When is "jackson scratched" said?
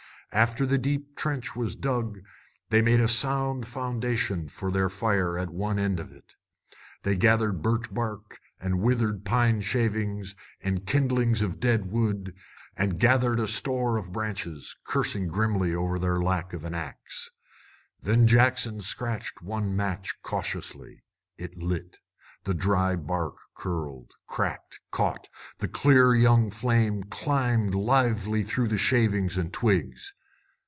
18.25-19.41